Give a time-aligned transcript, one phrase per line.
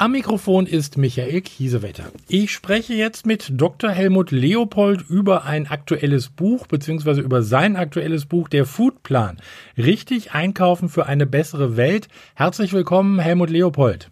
[0.00, 2.12] Am Mikrofon ist Michael Kiesewetter.
[2.28, 3.90] Ich spreche jetzt mit Dr.
[3.90, 9.42] Helmut Leopold über ein aktuelles Buch beziehungsweise über sein aktuelles Buch, der Foodplan.
[9.76, 12.06] Richtig einkaufen für eine bessere Welt.
[12.36, 14.08] Herzlich willkommen, Helmut Leopold.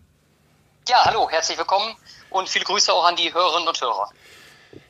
[0.88, 1.94] Ja, hallo, herzlich willkommen
[2.30, 4.10] und viele Grüße auch an die Hörerinnen und Hörer.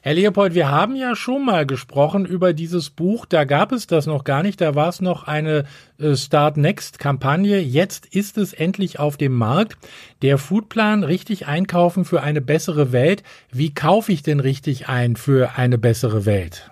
[0.01, 3.27] Herr Leopold, wir haben ja schon mal gesprochen über dieses Buch.
[3.27, 4.61] Da gab es das noch gar nicht.
[4.61, 5.65] Da war es noch eine
[5.99, 7.59] äh, Start Next Kampagne.
[7.61, 9.77] Jetzt ist es endlich auf dem Markt.
[10.23, 13.23] Der Foodplan richtig einkaufen für eine bessere Welt.
[13.51, 16.71] Wie kaufe ich denn richtig ein für eine bessere Welt?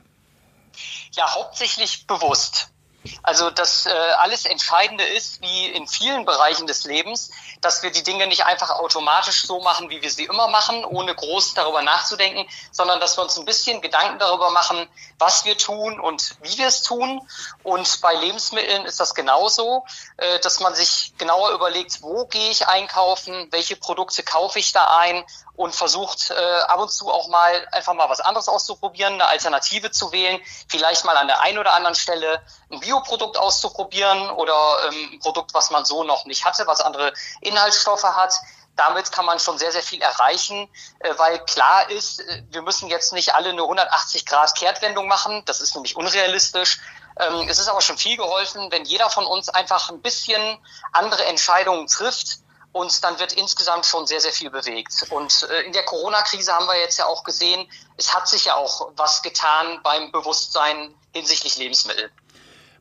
[1.13, 2.74] Ja, hauptsächlich bewusst.
[3.23, 8.03] Also das äh, alles Entscheidende ist, wie in vielen Bereichen des Lebens, dass wir die
[8.03, 12.47] Dinge nicht einfach automatisch so machen, wie wir sie immer machen, ohne groß darüber nachzudenken,
[12.71, 16.69] sondern dass wir uns ein bisschen Gedanken darüber machen, was wir tun und wie wir
[16.69, 17.21] es tun.
[17.63, 19.85] Und bei Lebensmitteln ist das genauso,
[20.17, 24.99] äh, dass man sich genauer überlegt, wo gehe ich einkaufen, welche Produkte kaufe ich da
[24.99, 25.25] ein
[25.57, 29.91] und versucht äh, ab und zu auch mal einfach mal was anderes auszuprobieren, eine Alternative
[29.91, 34.55] zu wählen, vielleicht mal an der einen oder anderen Stelle ein Bioprodukt auszuprobieren oder
[34.89, 38.35] ähm, ein Produkt, was man so noch nicht hatte, was andere Inhaltsstoffe hat.
[38.77, 42.89] Damit kann man schon sehr, sehr viel erreichen, äh, weil klar ist, äh, wir müssen
[42.89, 45.45] jetzt nicht alle eine 180 Grad Kehrtwendung machen.
[45.45, 46.81] Das ist nämlich unrealistisch.
[47.17, 50.59] Ähm, es ist aber schon viel geholfen, wenn jeder von uns einfach ein bisschen
[50.91, 52.44] andere Entscheidungen trifft
[52.75, 55.07] und dann wird insgesamt schon sehr, sehr viel bewegt.
[55.11, 57.67] Und äh, in der Corona-Krise haben wir jetzt ja auch gesehen,
[57.97, 62.11] es hat sich ja auch was getan beim Bewusstsein hinsichtlich Lebensmittel.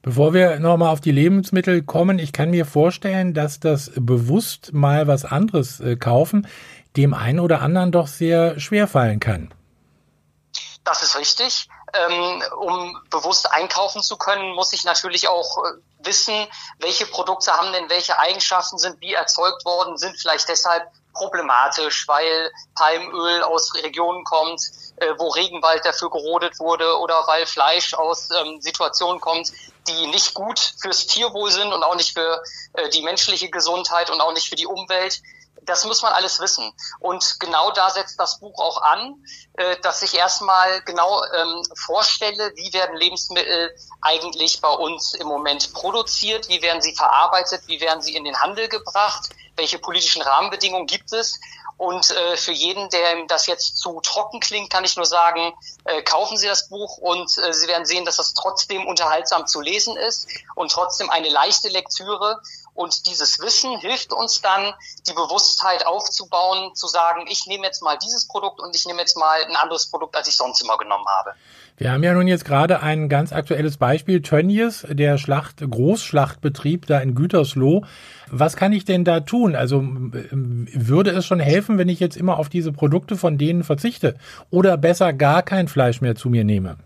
[0.02, 5.08] Bevor wir nochmal auf die Lebensmittel kommen, ich kann mir vorstellen, dass das bewusst mal
[5.08, 6.48] was anderes äh, kaufen
[6.98, 9.50] dem einen oder anderen doch sehr schwer fallen kann.
[10.84, 11.70] Das ist richtig.
[11.94, 16.48] Ähm, um bewusst einkaufen zu können, muss ich natürlich auch äh, wissen,
[16.80, 22.52] welche Produkte haben denn welche Eigenschaften, sind wie erzeugt worden, sind vielleicht deshalb problematisch, weil
[22.76, 24.62] Palmöl aus Regionen kommt,
[24.98, 29.52] äh, wo Regenwald dafür gerodet wurde oder weil Fleisch aus ähm, Situationen kommt,
[29.88, 32.42] die nicht gut fürs Tierwohl sind und auch nicht für
[32.74, 35.22] äh, die menschliche Gesundheit und auch nicht für die Umwelt
[35.66, 36.72] das muss man alles wissen.
[37.00, 42.52] Und genau da setzt das Buch auch an, äh, dass ich erstmal genau ähm, vorstelle,
[42.56, 48.02] wie werden Lebensmittel eigentlich bei uns im Moment produziert, wie werden sie verarbeitet, wie werden
[48.02, 51.40] sie in den Handel gebracht, welche politischen Rahmenbedingungen gibt es.
[51.78, 55.54] Und äh, für jeden, der das jetzt zu trocken klingt, kann ich nur sagen,
[55.86, 59.60] äh, kaufen Sie das Buch und äh, Sie werden sehen, dass das trotzdem unterhaltsam zu
[59.60, 62.42] lesen ist und trotzdem eine leichte Lektüre.
[62.76, 64.74] Und dieses Wissen hilft uns dann,
[65.08, 69.18] die Bewusstheit aufzubauen, zu sagen, ich nehme jetzt mal dieses Produkt und ich nehme jetzt
[69.18, 71.34] mal ein anderes Produkt, als ich sonst immer genommen habe.
[71.78, 77.00] Wir haben ja nun jetzt gerade ein ganz aktuelles Beispiel, Tönnies, der Schlacht, Großschlachtbetrieb da
[77.00, 77.84] in Gütersloh.
[78.30, 79.56] Was kann ich denn da tun?
[79.56, 84.18] Also würde es schon helfen, wenn ich jetzt immer auf diese Produkte von denen verzichte
[84.50, 86.78] oder besser gar kein Fleisch mehr zu mir nehme?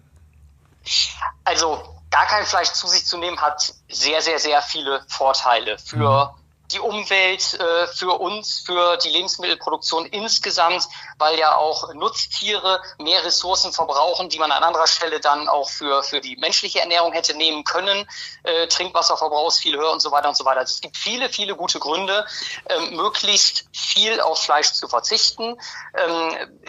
[1.43, 6.33] Also gar kein Fleisch zu sich zu nehmen, hat sehr, sehr, sehr viele Vorteile für
[6.35, 6.41] mhm.
[6.72, 10.88] die Umwelt, äh, für uns, für die Lebensmittelproduktion insgesamt,
[11.19, 16.01] weil ja auch Nutztiere mehr Ressourcen verbrauchen, die man an anderer Stelle dann auch für,
[16.01, 18.09] für die menschliche Ernährung hätte nehmen können.
[18.41, 20.61] Äh, Trinkwasserverbrauch ist viel höher und so weiter und so weiter.
[20.61, 22.25] Also es gibt viele, viele gute Gründe,
[22.67, 25.59] ähm, möglichst viel auf Fleisch zu verzichten.
[25.94, 26.59] Ähm,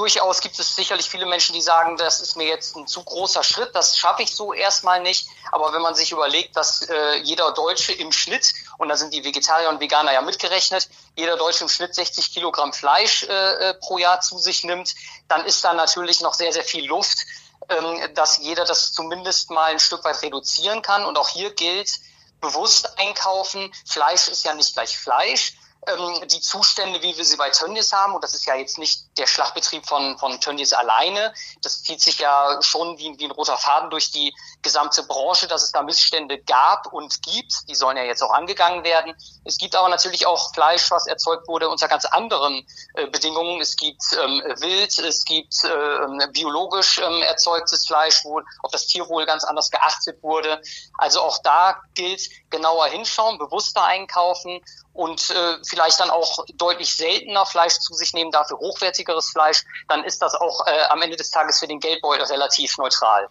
[0.00, 3.42] durchaus gibt es sicherlich viele Menschen, die sagen, das ist mir jetzt ein zu großer
[3.42, 5.28] Schritt, das schaffe ich so erstmal nicht.
[5.52, 9.22] Aber wenn man sich überlegt, dass äh, jeder Deutsche im Schnitt, und da sind die
[9.24, 13.26] Vegetarier und Veganer ja mitgerechnet, jeder Deutsche im Schnitt 60 Kilogramm Fleisch äh,
[13.70, 14.94] äh, pro Jahr zu sich nimmt,
[15.28, 17.26] dann ist da natürlich noch sehr, sehr viel Luft,
[17.68, 21.04] ähm, dass jeder das zumindest mal ein Stück weit reduzieren kann.
[21.04, 22.00] Und auch hier gilt,
[22.40, 23.70] bewusst einkaufen.
[23.84, 25.52] Fleisch ist ja nicht gleich Fleisch
[25.86, 29.16] ähm, die Zustände, wie wir sie bei Tönnies haben, und das ist ja jetzt nicht
[29.16, 31.32] der Schlachtbetrieb von, von Tönnies alleine,
[31.62, 35.62] das zieht sich ja schon wie, wie ein roter Faden durch die gesamte Branche, dass
[35.62, 39.14] es da Missstände gab und gibt, die sollen ja jetzt auch angegangen werden.
[39.44, 43.60] Es gibt aber natürlich auch Fleisch, was erzeugt wurde unter ganz anderen äh, Bedingungen.
[43.60, 49.24] Es gibt ähm, Wild, es gibt äh, biologisch ähm, erzeugtes Fleisch, wo auf das Tierwohl
[49.24, 50.60] ganz anders geachtet wurde.
[50.98, 54.60] Also auch da gilt genauer hinschauen, bewusster einkaufen
[54.92, 60.04] und äh, vielleicht dann auch deutlich seltener Fleisch zu sich nehmen, dafür hochwertigeres Fleisch, dann
[60.04, 63.28] ist das auch äh, am Ende des Tages für den Geldbeutel relativ neutral.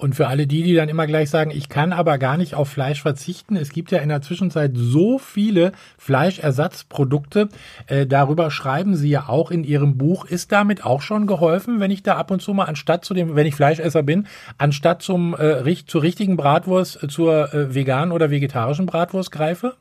[0.00, 2.70] Und für alle die, die dann immer gleich sagen, ich kann aber gar nicht auf
[2.70, 7.50] Fleisch verzichten, es gibt ja in der Zwischenzeit so viele Fleischersatzprodukte.
[7.86, 10.24] Äh, darüber schreiben Sie ja auch in Ihrem Buch.
[10.24, 13.36] Ist damit auch schon geholfen, wenn ich da ab und zu mal anstatt zu dem,
[13.36, 14.26] wenn ich Fleischesser bin,
[14.56, 19.76] anstatt zum äh, zur richtigen Bratwurst äh, zur äh, veganen oder vegetarischen Bratwurst greife?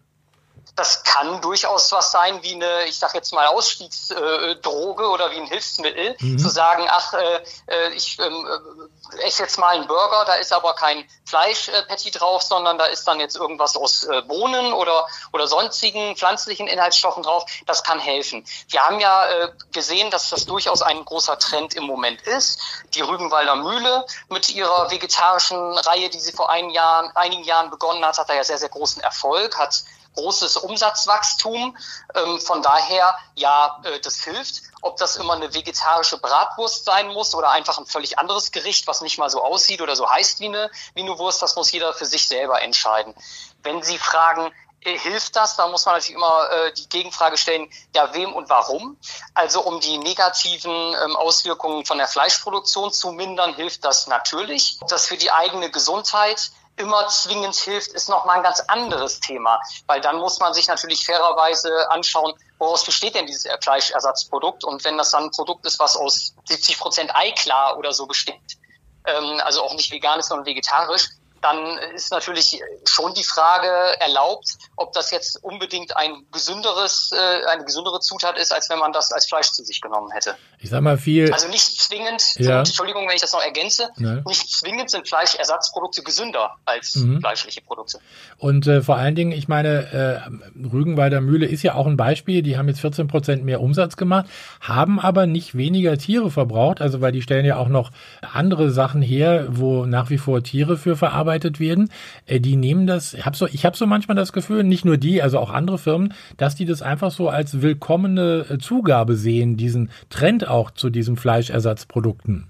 [0.75, 5.47] Das kann durchaus was sein wie eine, ich sag jetzt mal, Ausstiegsdroge oder wie ein
[5.47, 6.39] Hilfsmittel, mhm.
[6.39, 10.53] zu sagen, ach, äh, äh ich ähm, äh, esse jetzt mal einen Burger, da ist
[10.53, 15.47] aber kein Fleischpatty drauf, sondern da ist dann jetzt irgendwas aus äh, Bohnen oder, oder
[15.47, 17.45] sonstigen pflanzlichen Inhaltsstoffen drauf.
[17.65, 18.45] Das kann helfen.
[18.69, 22.59] Wir haben ja äh, gesehen, dass das durchaus ein großer Trend im Moment ist.
[22.93, 28.05] Die Rügenwalder Mühle mit ihrer vegetarischen Reihe, die sie vor einigen Jahren, einigen Jahren begonnen
[28.05, 29.83] hat, hat da ja sehr, sehr großen Erfolg, hat
[30.15, 31.77] großes Umsatzwachstum.
[32.15, 34.63] Ähm, von daher, ja, äh, das hilft.
[34.81, 39.01] Ob das immer eine vegetarische Bratwurst sein muss oder einfach ein völlig anderes Gericht, was
[39.01, 41.93] nicht mal so aussieht oder so heißt wie eine, wie eine Wurst, das muss jeder
[41.93, 43.13] für sich selber entscheiden.
[43.61, 45.57] Wenn Sie fragen, äh, hilft das?
[45.57, 48.97] Da muss man natürlich immer äh, die Gegenfrage stellen, ja, wem und warum?
[49.33, 54.79] Also um die negativen ähm, Auswirkungen von der Fleischproduktion zu mindern, hilft das natürlich.
[54.87, 59.59] Das für die eigene Gesundheit immer zwingend hilft, ist nochmal ein ganz anderes Thema.
[59.85, 64.63] Weil dann muss man sich natürlich fairerweise anschauen, woraus besteht denn dieses Fleischersatzprodukt?
[64.63, 68.57] Und wenn das dann ein Produkt ist, was aus 70 Prozent Eiklar oder so besteht,
[69.05, 71.09] ähm, also auch nicht vegan ist, sondern vegetarisch,
[71.41, 73.67] dann ist natürlich schon die Frage
[73.99, 78.91] erlaubt, ob das jetzt unbedingt ein gesünderes, äh, eine gesündere Zutat ist, als wenn man
[78.91, 80.35] das als Fleisch zu sich genommen hätte.
[80.59, 81.31] Ich sag mal viel.
[81.31, 82.59] Also nicht zwingend, ja.
[82.59, 84.23] Entschuldigung, wenn ich das noch ergänze, ne.
[84.27, 87.19] nicht zwingend sind Fleischersatzprodukte gesünder als mhm.
[87.19, 87.99] fleischliche Produkte.
[88.37, 92.41] Und äh, vor allen Dingen, ich meine, äh, Rügenwalder Mühle ist ja auch ein Beispiel,
[92.41, 94.25] die haben jetzt 14 Prozent mehr Umsatz gemacht,
[94.61, 97.91] haben aber nicht weniger Tiere verbraucht, also weil die stellen ja auch noch
[98.33, 101.91] andere Sachen her, wo nach wie vor Tiere für verarbeitet verarbeitet werden,
[102.25, 105.21] äh, die nehmen das, ich habe so, hab so manchmal das Gefühl, nicht nur die,
[105.21, 109.91] also auch andere Firmen, dass die das einfach so als willkommene äh, Zugabe sehen, diesen
[110.09, 112.47] Trend auch zu diesen Fleischersatzprodukten.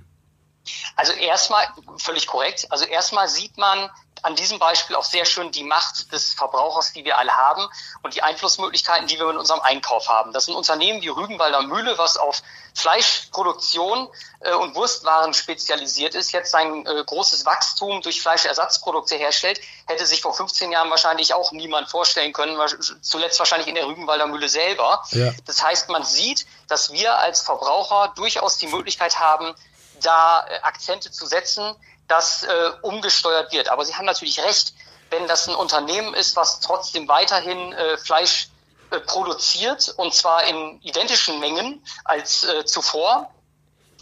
[0.95, 1.63] Also erstmal,
[1.97, 3.89] völlig korrekt, also erstmal sieht man,
[4.23, 7.67] an diesem Beispiel auch sehr schön die Macht des Verbrauchers, die wir alle haben
[8.03, 10.33] und die Einflussmöglichkeiten, die wir in unserem Einkauf haben.
[10.33, 12.41] Das sind Unternehmen wie Rügenwalder Mühle, was auf
[12.73, 14.07] Fleischproduktion
[14.41, 20.21] äh, und Wurstwaren spezialisiert ist, jetzt sein äh, großes Wachstum durch Fleischersatzprodukte herstellt, hätte sich
[20.21, 22.57] vor 15 Jahren wahrscheinlich auch niemand vorstellen können,
[23.01, 25.03] zuletzt wahrscheinlich in der Rügenwalder Mühle selber.
[25.11, 25.33] Ja.
[25.45, 29.55] Das heißt, man sieht, dass wir als Verbraucher durchaus die Möglichkeit haben,
[30.01, 31.75] da äh, Akzente zu setzen,
[32.09, 33.69] das äh, umgesteuert wird.
[33.69, 34.73] Aber Sie haben natürlich recht,
[35.09, 38.49] wenn das ein Unternehmen ist, was trotzdem weiterhin äh, Fleisch
[38.91, 43.31] äh, produziert und zwar in identischen Mengen als äh, zuvor,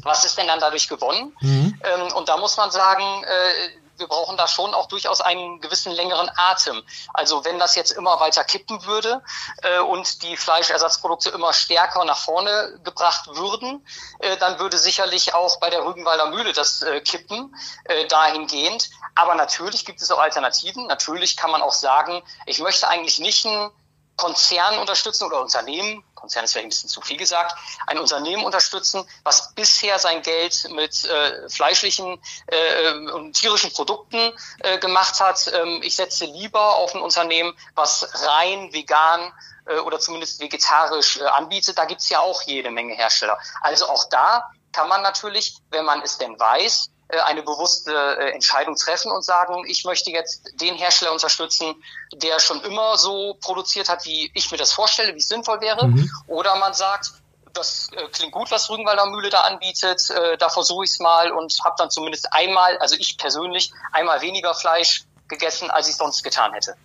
[0.03, 1.35] was ist denn dann dadurch gewonnen?
[1.41, 1.79] Mhm.
[1.83, 5.91] Ähm, und da muss man sagen, äh, wir brauchen da schon auch durchaus einen gewissen
[5.91, 6.83] längeren Atem.
[7.13, 9.21] Also wenn das jetzt immer weiter kippen würde
[9.63, 13.85] äh, und die Fleischersatzprodukte immer stärker nach vorne gebracht würden,
[14.19, 17.55] äh, dann würde sicherlich auch bei der Rügenwalder Mühle das äh, kippen
[17.85, 18.89] äh, dahingehend.
[19.15, 20.87] Aber natürlich gibt es auch Alternativen.
[20.87, 23.71] Natürlich kann man auch sagen, ich möchte eigentlich nicht ein
[24.17, 27.55] Konzern unterstützen oder Unternehmen, Konzern ist vielleicht ein bisschen zu viel gesagt,
[27.85, 34.79] ein Unternehmen unterstützen, was bisher sein Geld mit äh, fleischlichen äh, und tierischen Produkten äh,
[34.79, 35.49] gemacht hat.
[35.53, 39.31] Ähm, ich setze lieber auf ein Unternehmen, was rein vegan
[39.67, 41.77] äh, oder zumindest vegetarisch äh, anbietet.
[41.77, 43.37] Da gibt's ja auch jede Menge Hersteller.
[43.61, 48.75] Also auch da kann man natürlich, wenn man es denn weiß, eine bewusste äh, Entscheidung
[48.75, 51.75] treffen und sagen, ich möchte jetzt den Hersteller unterstützen,
[52.13, 55.87] der schon immer so produziert hat, wie ich mir das vorstelle, wie es sinnvoll wäre.
[55.87, 56.11] Mhm.
[56.27, 57.11] Oder man sagt,
[57.53, 60.01] das äh, klingt gut, was Rügenwalder Mühle da anbietet,
[60.39, 64.53] da versuche ich es mal und habe dann zumindest einmal, also ich persönlich, einmal weniger
[64.53, 66.75] Fleisch gegessen, als ich sonst getan hätte.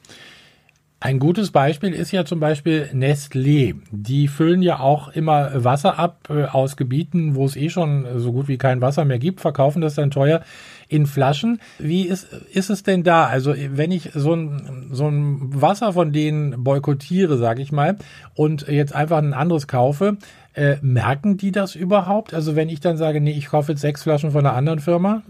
[1.02, 3.74] Ein gutes Beispiel ist ja zum Beispiel Nestlé.
[3.90, 8.30] Die füllen ja auch immer Wasser ab äh, aus Gebieten, wo es eh schon so
[8.30, 10.42] gut wie kein Wasser mehr gibt, verkaufen das dann teuer
[10.86, 11.60] in Flaschen.
[11.80, 13.26] Wie ist, ist es denn da?
[13.26, 17.96] Also wenn ich so ein, so ein Wasser von denen boykottiere, sage ich mal,
[18.36, 20.18] und jetzt einfach ein anderes kaufe,
[20.54, 22.32] äh, merken die das überhaupt?
[22.32, 25.22] Also wenn ich dann sage, nee, ich kaufe jetzt sechs Flaschen von einer anderen Firma,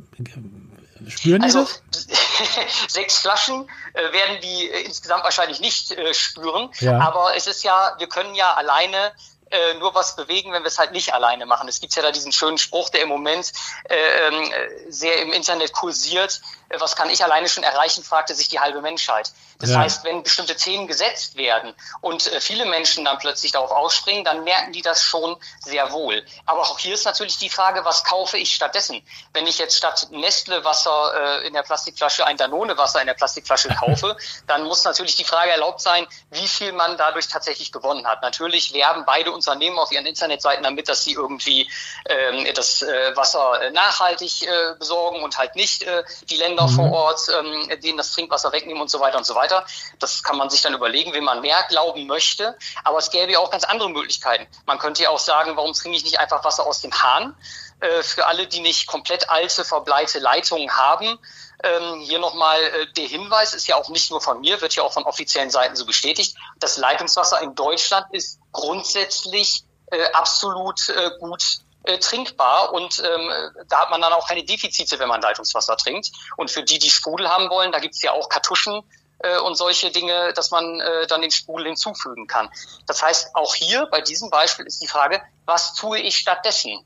[1.08, 1.60] spüren die also,
[1.90, 2.08] das?
[2.88, 6.70] sechs Flaschen äh, werden die äh, insgesamt wahrscheinlich nicht äh, spüren.
[6.80, 6.98] Ja.
[6.98, 9.12] Aber es ist ja, wir können ja alleine
[9.52, 11.68] äh, nur was bewegen, wenn wir es halt nicht alleine machen.
[11.68, 13.52] Es gibt ja da diesen schönen Spruch, der im Moment
[13.84, 14.52] äh, ähm,
[14.88, 16.40] sehr im Internet kursiert.
[16.72, 19.30] Äh, was kann ich alleine schon erreichen, fragte sich die halbe Menschheit.
[19.58, 19.78] Das ja.
[19.78, 24.44] heißt, wenn bestimmte Themen gesetzt werden und äh, viele Menschen dann plötzlich darauf ausspringen, dann
[24.44, 26.24] merken die das schon sehr wohl.
[26.46, 29.02] Aber auch hier ist natürlich die Frage, was kaufe ich stattdessen?
[29.32, 33.14] Wenn ich jetzt statt Nestle Wasser äh, in der Plastikflasche ein Danone Wasser in der
[33.14, 34.16] Plastikflasche kaufe,
[34.46, 38.22] dann muss natürlich die Frage erlaubt sein, wie viel man dadurch tatsächlich gewonnen hat.
[38.22, 41.68] Natürlich werben beide Unternehmen auf ihren Internetseiten damit, dass sie irgendwie
[42.06, 46.74] ähm, das äh, Wasser nachhaltig äh, besorgen und halt nicht äh, die Länder mhm.
[46.74, 49.64] vor Ort, ähm, denen das Trinkwasser wegnehmen und so weiter und so weiter weiter.
[49.98, 52.56] Das kann man sich dann überlegen, wem man mehr glauben möchte.
[52.84, 54.46] Aber es gäbe ja auch ganz andere Möglichkeiten.
[54.66, 57.34] Man könnte ja auch sagen, warum trinke ich nicht einfach Wasser aus dem Hahn?
[57.82, 61.18] Äh, für alle, die nicht komplett alte, verbleite Leitungen haben,
[61.64, 64.84] ähm, hier nochmal äh, der Hinweis, ist ja auch nicht nur von mir, wird ja
[64.84, 66.36] auch von offiziellen Seiten so bestätigt.
[66.60, 73.32] Das Leitungswasser in Deutschland ist grundsätzlich äh, absolut äh, gut äh, trinkbar und ähm,
[73.68, 76.12] da hat man dann auch keine Defizite, wenn man Leitungswasser trinkt.
[76.36, 78.84] Und für die, die Sprudel haben wollen, da gibt's ja auch Kartuschen,
[79.22, 82.48] äh, und solche Dinge, dass man äh, dann den Sprudel hinzufügen kann.
[82.86, 86.84] Das heißt, auch hier bei diesem Beispiel ist die Frage, was tue ich stattdessen?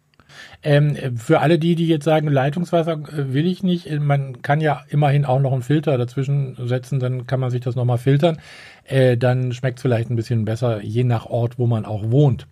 [0.63, 4.61] Ähm, für alle die, die jetzt sagen, Leitungswasser äh, will ich nicht, äh, man kann
[4.61, 8.39] ja immerhin auch noch einen Filter dazwischen setzen, dann kann man sich das nochmal filtern.
[8.85, 12.47] Äh, dann schmeckt es vielleicht ein bisschen besser, je nach Ort, wo man auch wohnt.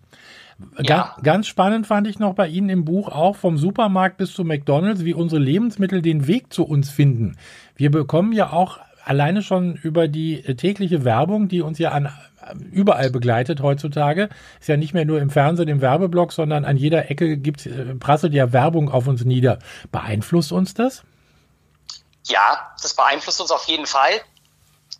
[0.81, 1.17] Ja.
[1.21, 5.03] Ganz spannend fand ich noch bei Ihnen im Buch auch vom Supermarkt bis zu McDonalds,
[5.03, 7.35] wie unsere Lebensmittel den Weg zu uns finden.
[7.75, 12.05] Wir bekommen ja auch alleine schon über die äh, tägliche Werbung, die uns ja an
[12.05, 16.77] äh, überall begleitet heutzutage, ist ja nicht mehr nur im Fernsehen, im Werbeblock, sondern an
[16.77, 19.59] jeder Ecke gibt, äh, prasselt ja Werbung auf uns nieder.
[19.91, 21.03] Beeinflusst uns das?
[22.27, 24.13] Ja, das beeinflusst uns auf jeden Fall.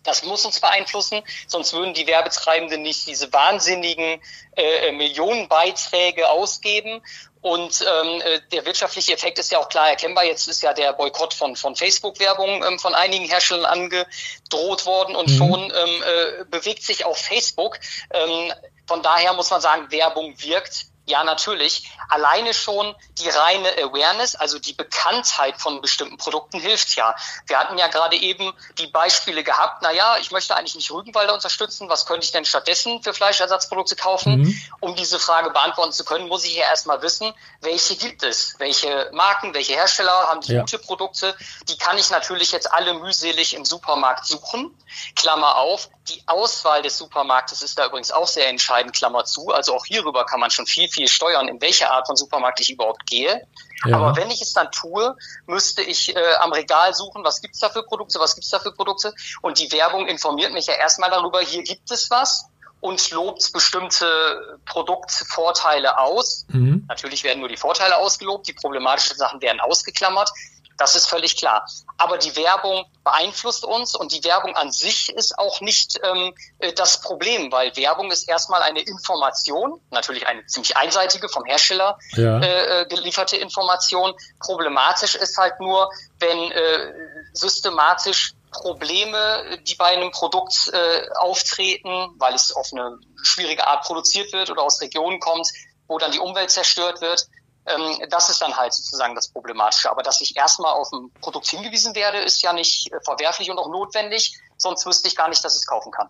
[0.04, 4.20] Das muss uns beeinflussen, sonst würden die Werbetreibenden nicht diese wahnsinnigen
[4.56, 7.02] äh, Millionenbeiträge ausgeben.
[7.46, 10.24] Und ähm, äh, der wirtschaftliche Effekt ist ja auch klar erkennbar.
[10.24, 15.30] Jetzt ist ja der Boykott von, von Facebook-Werbung ähm, von einigen Herstellern angedroht worden und
[15.30, 15.36] mhm.
[15.36, 17.78] schon ähm, äh, bewegt sich auch Facebook.
[18.10, 18.52] Ähm,
[18.88, 20.86] von daher muss man sagen, Werbung wirkt.
[21.08, 21.88] Ja, natürlich.
[22.08, 27.14] Alleine schon die reine Awareness, also die Bekanntheit von bestimmten Produkten hilft ja.
[27.46, 31.32] Wir hatten ja gerade eben die Beispiele gehabt, na ja, ich möchte eigentlich nicht Rügenwalder
[31.32, 34.42] unterstützen, was könnte ich denn stattdessen für Fleischersatzprodukte kaufen?
[34.42, 34.62] Mhm.
[34.80, 38.56] Um diese Frage beantworten zu können, muss ich ja erstmal wissen, welche gibt es?
[38.58, 40.60] Welche Marken, welche Hersteller haben die ja.
[40.60, 41.36] gute Produkte?
[41.68, 44.76] Die kann ich natürlich jetzt alle mühselig im Supermarkt suchen.
[45.14, 49.50] Klammer auf, die Auswahl des Supermarktes ist da übrigens auch sehr entscheidend, Klammer zu.
[49.50, 52.70] Also auch hierüber kann man schon viel, viel steuern, in welche Art von Supermarkt ich
[52.70, 53.46] überhaupt gehe.
[53.84, 53.96] Ja.
[53.96, 55.14] Aber wenn ich es dann tue,
[55.46, 58.72] müsste ich äh, am Regal suchen, was gibt's da für Produkte, was gibt's da für
[58.72, 59.14] Produkte.
[59.42, 62.46] Und die Werbung informiert mich ja erstmal darüber, hier gibt es was
[62.80, 66.46] und lobt bestimmte Produktvorteile aus.
[66.48, 66.84] Mhm.
[66.88, 70.30] Natürlich werden nur die Vorteile ausgelobt, die problematischen Sachen werden ausgeklammert.
[70.76, 71.66] Das ist völlig klar.
[71.96, 76.72] Aber die Werbung beeinflusst uns und die Werbung an sich ist auch nicht ähm, äh,
[76.72, 82.40] das Problem, weil Werbung ist erstmal eine Information, natürlich eine ziemlich einseitige vom Hersteller ja.
[82.40, 84.14] äh, äh gelieferte Information.
[84.40, 86.92] Problematisch ist halt nur, wenn äh,
[87.32, 94.32] systematisch Probleme, die bei einem Produkt äh, auftreten, weil es auf eine schwierige Art produziert
[94.32, 95.48] wird oder aus Regionen kommt,
[95.88, 97.26] wo dann die Umwelt zerstört wird,
[97.66, 99.90] ähm, das ist dann halt sozusagen das Problematische.
[99.90, 103.58] Aber dass ich erstmal auf ein Produkt hingewiesen werde, ist ja nicht äh, verwerflich und
[103.58, 104.38] auch notwendig.
[104.56, 106.08] Sonst wüsste ich gar nicht, dass ich es kaufen kann.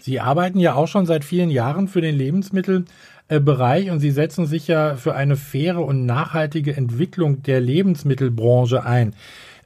[0.00, 4.66] Sie arbeiten ja auch schon seit vielen Jahren für den Lebensmittelbereich und Sie setzen sich
[4.66, 9.14] ja für eine faire und nachhaltige Entwicklung der Lebensmittelbranche ein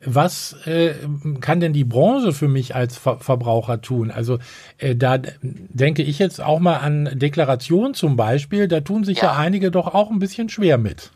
[0.07, 0.95] was äh,
[1.41, 4.11] kann denn die Branche für mich als Ver Verbraucher tun?
[4.11, 4.39] Also
[4.79, 8.69] äh, da denke ich jetzt auch mal an Deklaration zum Beispiel.
[8.69, 9.25] Da tun sich ja.
[9.25, 11.11] ja einige doch auch ein bisschen schwer mit.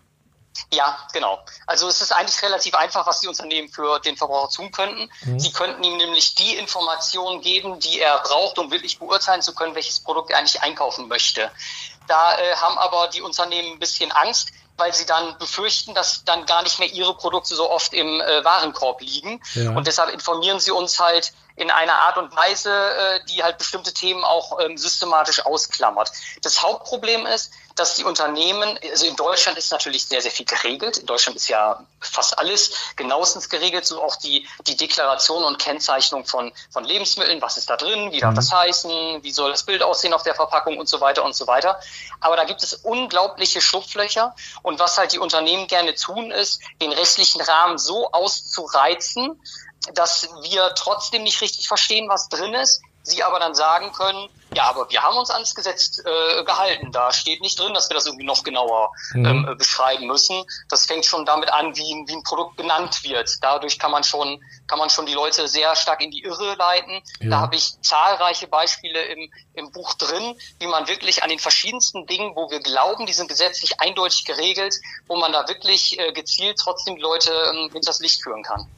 [0.73, 1.38] Ja, genau.
[1.66, 5.09] Also es ist eigentlich relativ einfach, was die Unternehmen für den Verbraucher tun könnten.
[5.25, 5.38] Mhm.
[5.38, 9.75] Sie könnten ihm nämlich die Informationen geben, die er braucht, um wirklich beurteilen zu können,
[9.75, 11.50] welches Produkt er eigentlich einkaufen möchte.
[12.07, 16.47] Da äh, haben aber die Unternehmen ein bisschen Angst, weil sie dann befürchten, dass dann
[16.47, 19.40] gar nicht mehr ihre Produkte so oft im äh, Warenkorb liegen.
[19.54, 19.73] Ja.
[19.73, 23.92] Und deshalb informieren sie uns halt in einer Art und Weise, äh, die halt bestimmte
[23.92, 26.12] Themen auch ähm, systematisch ausklammert.
[26.42, 30.99] Das Hauptproblem ist, dass die Unternehmen, also in Deutschland ist natürlich sehr, sehr viel geregelt.
[30.99, 36.25] In Deutschland ist ja fast alles genauestens geregelt, so auch die, die Deklaration und Kennzeichnung
[36.25, 37.40] von, von Lebensmitteln.
[37.42, 38.12] Was ist da drin?
[38.12, 38.37] Wie darf mhm.
[38.37, 39.23] das heißen?
[39.23, 41.78] Wie soll das Bild aussehen auf der Verpackung und so weiter und so weiter.
[42.20, 44.35] Aber da gibt es unglaubliche Schlupflöcher.
[44.62, 49.40] Und was halt die Unternehmen gerne tun, ist, den rechtlichen Rahmen so auszureizen,
[49.94, 54.64] dass wir trotzdem nicht richtig verstehen, was drin ist, sie aber dann sagen können, ja,
[54.64, 56.90] aber wir haben uns ans Gesetz äh, gehalten.
[56.90, 59.24] Da steht nicht drin, dass wir das irgendwie noch genauer mhm.
[59.26, 60.42] ähm, beschreiben müssen.
[60.70, 63.30] Das fängt schon damit an, wie, wie ein Produkt genannt wird.
[63.42, 67.02] Dadurch kann man schon kann man schon die Leute sehr stark in die Irre leiten.
[67.20, 67.30] Ja.
[67.30, 72.06] Da habe ich zahlreiche Beispiele im, im Buch drin, wie man wirklich an den verschiedensten
[72.06, 74.74] Dingen, wo wir glauben, die sind gesetzlich eindeutig geregelt,
[75.06, 78.68] wo man da wirklich äh, gezielt trotzdem die Leute ähm, hinters Licht führen kann.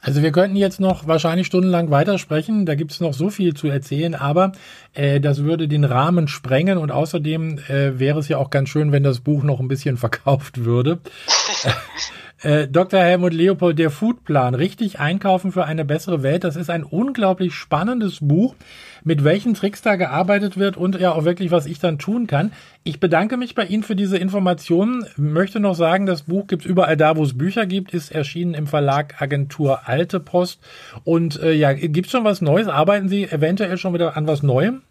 [0.00, 3.68] Also wir könnten jetzt noch wahrscheinlich stundenlang weitersprechen, da gibt es noch so viel zu
[3.68, 4.52] erzählen, aber
[4.94, 6.78] äh, das würde den Rahmen sprengen.
[6.78, 9.96] Und außerdem äh, wäre es ja auch ganz schön, wenn das Buch noch ein bisschen
[9.96, 10.98] verkauft würde.
[12.40, 13.00] Äh, Dr.
[13.00, 18.18] Helmut Leopold, der Foodplan, richtig einkaufen für eine bessere Welt, das ist ein unglaublich spannendes
[18.20, 18.54] Buch,
[19.02, 22.52] mit welchen Tricks da gearbeitet wird und ja auch wirklich, was ich dann tun kann.
[22.84, 26.96] Ich bedanke mich bei Ihnen für diese Informationen, möchte noch sagen, das Buch gibt's überall
[26.96, 30.60] da, wo es Bücher gibt, ist erschienen im Verlag Agentur Alte Post
[31.02, 32.68] und äh, ja, gibt's schon was Neues?
[32.68, 34.82] Arbeiten Sie eventuell schon wieder an was Neuem?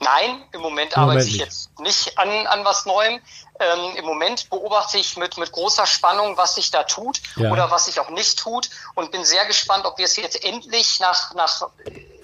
[0.00, 3.18] Nein, im Moment arbeite Moment ich jetzt nicht an, an was Neuem.
[3.58, 7.50] Ähm, Im Moment beobachte ich mit, mit großer Spannung, was sich da tut ja.
[7.50, 11.00] oder was sich auch nicht tut und bin sehr gespannt, ob wir es jetzt endlich
[11.00, 11.68] nach, nach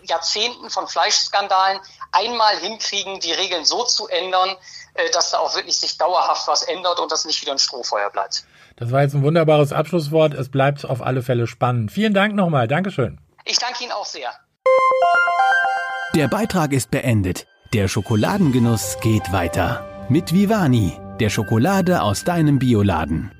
[0.04, 4.50] Jahrzehnten von Fleischskandalen einmal hinkriegen, die Regeln so zu ändern,
[4.94, 8.10] äh, dass da auch wirklich sich dauerhaft was ändert und das nicht wieder ein Strohfeuer
[8.10, 8.44] bleibt.
[8.76, 10.34] Das war jetzt ein wunderbares Abschlusswort.
[10.34, 11.92] Es bleibt auf alle Fälle spannend.
[11.92, 12.68] Vielen Dank nochmal.
[12.68, 13.20] Dankeschön.
[13.44, 14.30] Ich danke Ihnen auch sehr.
[16.14, 17.46] Der Beitrag ist beendet.
[17.72, 19.86] Der Schokoladengenuss geht weiter.
[20.08, 23.30] Mit Vivani, der Schokolade aus deinem Bioladen.